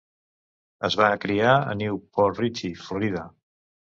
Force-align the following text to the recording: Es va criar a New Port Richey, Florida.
Es 0.89 0.95
va 1.01 1.09
criar 1.25 1.51
a 1.57 1.75
New 1.83 2.01
Port 2.17 2.41
Richey, 2.43 2.73
Florida. 2.87 3.27